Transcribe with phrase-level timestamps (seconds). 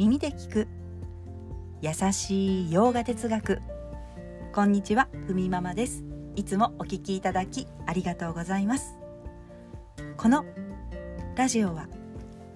[0.00, 0.68] 耳で聞く。
[1.82, 3.60] 優しいヨガ哲学。
[4.54, 6.04] こんにちはふみママです。
[6.36, 8.96] いつもお聞きいただきありがとうございます。
[10.16, 10.46] この
[11.36, 11.86] ラジオは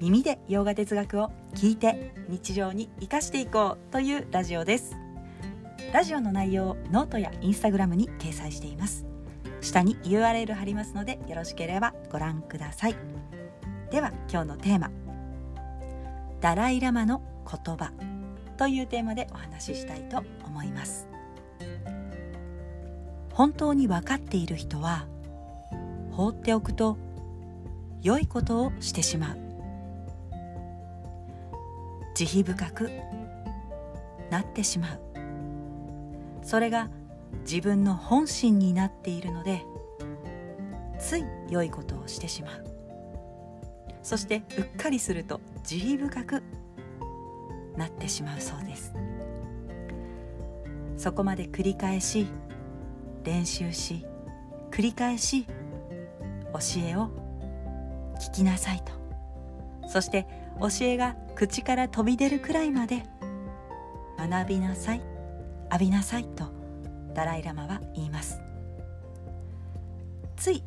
[0.00, 4.96] 耳でヨガ哲学を聞いて日常に生かしていこうというラジオです。
[5.92, 9.04] ラジオの内容をノートやインスタグラムに掲載しています。
[9.60, 12.96] 下に URL 貼りますのでよろしければご覧ください。
[13.90, 14.90] では今日のテーマ。
[16.40, 17.92] ダライラマの言葉
[18.56, 21.08] というテーマでお話ししたいと思います。
[23.32, 25.06] 本当に分かっている人は
[26.12, 26.96] 放っておくと
[28.00, 29.38] 良いことをしてしまう。
[32.14, 32.90] 慈悲深く
[34.30, 35.00] なってしまう。
[36.42, 36.88] それが
[37.40, 39.64] 自分の本心になっているので
[41.00, 42.64] つい良いことをしてしまう。
[44.02, 46.42] そしてうっかりすると慈悲深く
[47.76, 48.94] なってしまうそうです。
[50.96, 52.26] そこまで繰り返し
[53.24, 54.06] 練習し
[54.70, 55.52] 繰り返し教
[56.86, 57.10] えを
[58.20, 58.92] 聞きなさいと。
[59.88, 60.26] そして
[60.60, 63.02] 教えが口から飛び出るくらいまで
[64.16, 65.02] 学びなさい
[65.70, 66.44] 浴びなさいと
[67.12, 68.40] ダライ・ラマは言います。
[70.36, 70.62] つい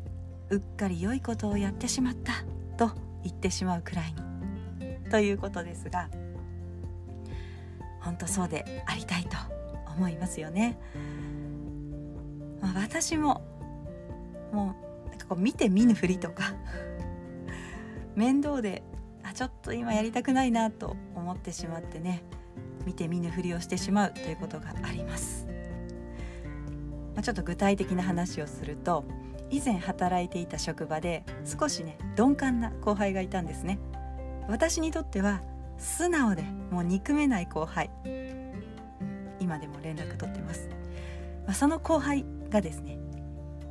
[0.50, 2.32] うっかり良いことをやってしまった
[2.76, 2.92] と
[3.22, 6.08] 言ってしまうくらいにということですが
[8.08, 9.36] 本当そうでありたいと
[9.94, 10.78] 思いますよね、
[12.62, 13.42] まあ、私も
[14.50, 14.74] も
[15.06, 16.54] うなんかこう見て見ぬふりとか
[18.16, 18.82] 面倒で
[19.22, 22.22] あちょっと今やりたくないなと思ってしまってね
[22.86, 25.46] 見て見ぬふりをしてしまうということがあります、
[27.14, 29.04] まあ、ちょっと具体的な話をすると
[29.50, 33.78] 以前働いていた職場で少しね鈍感な後輩がいたんですね。
[34.48, 35.42] 私にとっては
[35.78, 37.90] 素直でもう憎めない後輩。
[39.40, 40.68] 今でも連絡取ってます、
[41.46, 42.98] まあ、その後輩がですね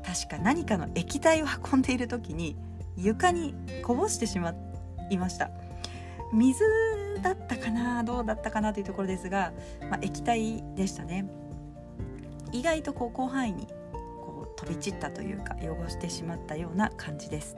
[0.03, 2.55] 確か何かの液体を運んでいる時に
[2.95, 4.55] 床にこぼしてしま
[5.09, 5.51] いました。
[6.33, 6.63] 水
[7.21, 9.53] だったかなどうだったかなというところですが、
[9.89, 11.29] まあ、液体でしたね。
[12.51, 13.67] 意外とこう広範囲に
[14.21, 17.55] こう飛び散ったというか汚してしまったような感じです。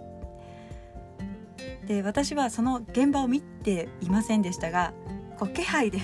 [1.89, 4.93] で私はその現場を見ていませんでしたが
[5.39, 5.97] こう気配で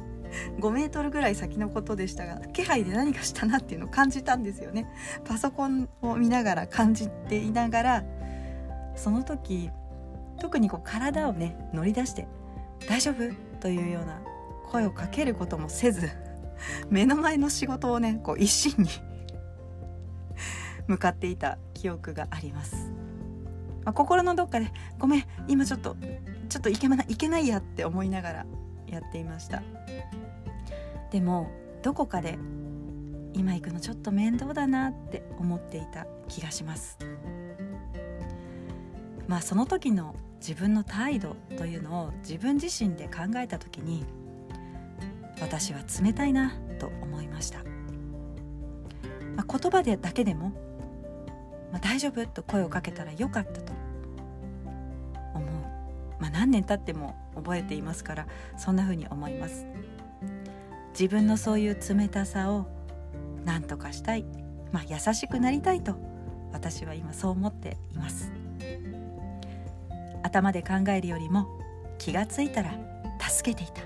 [0.58, 4.88] 5メートルぐらい先のことでしたが気配で何かしたなっていうのを感じたんですよね
[5.26, 8.04] パソコンを見ながら感じていながら
[8.96, 9.70] その時
[10.40, 12.26] 特にこう体をね乗り出して
[12.88, 13.30] 「大丈夫?」
[13.60, 14.22] というような
[14.70, 16.08] 声をかけることもせず
[16.88, 18.90] 目の前の仕事をねこう一心に
[20.88, 22.90] 向かっていた記憶があります、
[23.86, 25.96] まあ、心のどっかで「ごめん今ちょっと
[26.48, 28.46] ちょっといけ,、ま、いけないや」って思いながら
[28.88, 29.62] やっていました。
[31.10, 31.48] でも
[31.82, 32.36] どこかで
[33.32, 36.98] 今行くのちょっと面倒だなって思っていた気がします。
[39.28, 44.04] まあその時の自分の態度というのを自分自身で考えた時に
[45.40, 47.58] 私は冷たいなと思いました、
[49.36, 50.52] まあ、言葉でだけでも、
[51.72, 52.26] まあ、大丈夫？
[52.26, 53.72] と声をかけたらよかったと。
[55.34, 55.48] 思う、
[56.20, 59.66] まあ、何年経っても覚えていますからそんな風に思います。
[60.98, 62.66] 自分のそういう冷たさを
[63.44, 64.24] 何とかしたい、
[64.72, 65.98] まあ、優しくなりたいと
[66.52, 68.32] 私は今そう思っています。
[70.22, 71.46] 頭で考えるよりも
[71.98, 72.72] 気がついたら
[73.20, 73.82] 助けていた。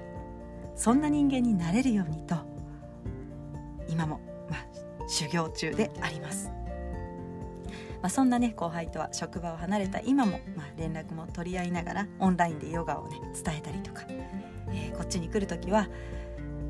[0.76, 2.36] そんな人間になれるようにと
[3.88, 6.50] 今も、まあ、修行中であります、
[8.02, 14.02] まあ、そんなね後輩とは職場を離れた今も、まあ、連絡も取り合いながらオンラインでヨガをね伝えたりとか、
[14.68, 15.88] えー、こっちに来る時は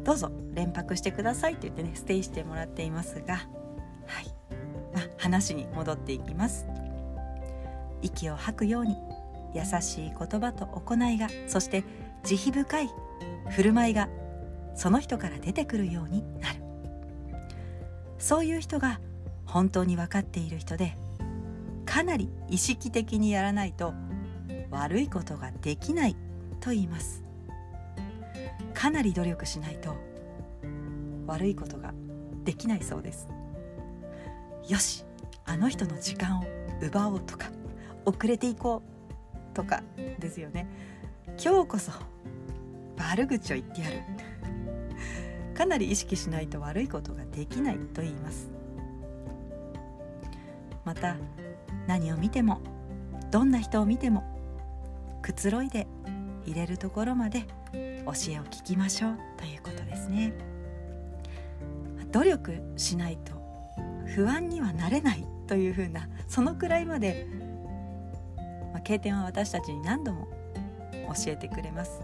[0.05, 3.47] どうぞ連泊してくださいって言ってねステイしてもらっていますがはい、
[4.95, 6.67] まあ、話に戻っていきます。
[8.03, 8.97] 息を吐くように
[9.55, 11.85] 優しい言葉と行いがそして
[12.25, 12.91] 慈悲深い
[13.51, 14.09] 振る舞いが
[14.75, 16.61] その人から出てくるようになる。
[18.19, 19.01] そういう人が
[19.47, 20.97] 本当に分かっている人で
[21.91, 23.95] かなり意識的にやらないと
[24.71, 26.15] 悪いことができない
[26.61, 27.25] と言います。
[28.73, 29.97] かなり努力しないと
[31.27, 31.93] 悪いことが
[32.45, 33.27] できないそうです。
[34.69, 35.05] よし
[35.45, 36.45] あの人の時間を
[36.81, 37.49] 奪おうとか
[38.05, 38.85] 遅れていこ
[39.53, 39.83] うとか
[40.21, 40.69] ですよね。
[41.45, 41.91] 今日こそ
[42.99, 43.97] 悪口を言ってやる。
[45.57, 48.49] かなり意識しないと悪いことができないと言います。
[50.85, 51.17] また
[51.91, 52.61] 何を見ても
[53.33, 54.23] どんな人を見ても
[55.23, 55.89] くつろいで
[56.47, 57.41] 入れるところまで
[57.73, 60.33] 教えを聞きましょうということですね。
[62.13, 63.33] 努力しないと
[64.07, 67.27] 不安にはなれないというふうなそのくらいまで、
[68.73, 70.29] まあ、経典は私たちに何度も
[70.93, 72.01] 教えてくれます。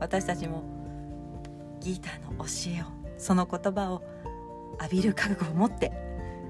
[0.00, 0.64] 私たちも
[1.80, 2.86] ギーターの教えを
[3.16, 4.02] その言葉を
[4.80, 5.92] 浴びる覚悟を持って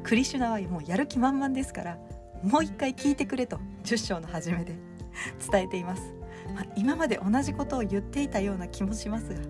[0.02, 1.98] クリシュナはもうやる気満々ですから
[2.42, 4.74] もう一回聞いてくれと10章の初めで
[5.50, 6.14] 伝えています、
[6.54, 9.40] まあ、今まで同じことを言っていたような気もしますが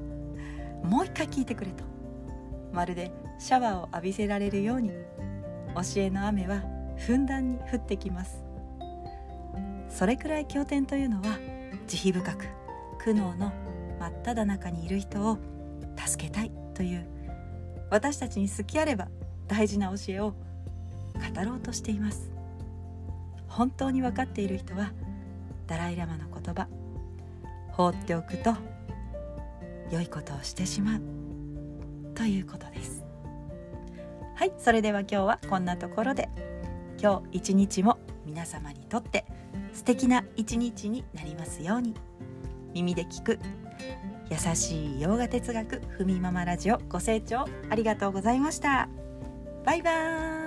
[0.82, 1.84] もう一回聞いてくれと。
[2.72, 4.90] まるでシャワーを浴びせられるように
[5.74, 6.62] 教えの雨は
[6.96, 8.42] ふんだんに降ってきます。
[9.88, 11.38] それくらい経典というのは
[11.86, 12.46] 慈悲深く
[12.98, 13.52] 苦悩の
[14.00, 15.38] 真っ只中にいる人を
[15.96, 17.06] 助けたいという
[17.90, 19.08] 私たちに好きあれば
[19.46, 20.36] 大事な教えを語
[21.44, 22.31] ろうとしています。
[23.52, 24.92] 本当に分かっている人は
[25.66, 26.68] ダライ・ラマの言葉
[27.70, 28.54] 放っておくと
[29.90, 31.00] 良いことをしてしまう。
[32.14, 33.04] ということです。
[34.34, 36.28] はいそれでは今日はこんなところで
[37.00, 39.24] 今日一日も皆様にとって
[39.72, 41.94] 素敵な一日になりますように
[42.72, 43.38] 耳で聞く
[44.30, 48.88] 優しい洋画哲学ふみママラジオご清聴ありがとうございました。
[49.64, 50.41] バイバーイ。